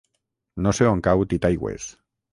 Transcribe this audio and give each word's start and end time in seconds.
No 0.67 0.73
sé 0.79 0.87
on 0.93 1.03
cau 1.09 1.23
Titaigües. 1.35 1.91